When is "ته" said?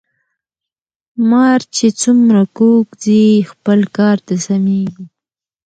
4.27-4.33